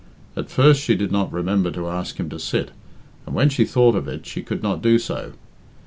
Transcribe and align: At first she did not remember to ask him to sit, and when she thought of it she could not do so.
At 0.35 0.49
first 0.49 0.81
she 0.81 0.95
did 0.95 1.11
not 1.11 1.31
remember 1.31 1.69
to 1.69 1.87
ask 1.87 2.15
him 2.19 2.27
to 2.31 2.39
sit, 2.39 2.71
and 3.27 3.35
when 3.35 3.49
she 3.49 3.65
thought 3.65 3.93
of 3.93 4.07
it 4.07 4.25
she 4.25 4.41
could 4.41 4.63
not 4.63 4.81
do 4.81 4.97
so. 4.97 5.33